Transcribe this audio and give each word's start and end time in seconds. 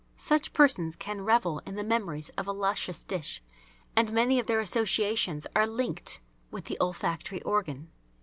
Such 0.17 0.51
persons 0.51 0.95
can 0.95 1.21
revel 1.21 1.59
in 1.59 1.75
the 1.75 1.83
memories 1.83 2.29
of 2.31 2.47
a 2.47 2.51
luscious 2.51 3.03
dish, 3.03 3.43
and 3.95 4.11
many 4.11 4.39
of 4.39 4.47
their 4.47 4.59
associations 4.59 5.45
are 5.55 5.67
linked 5.67 6.21
with 6.49 6.65
the 6.65 6.77
olfactory 6.81 7.43
organ. 7.43 7.91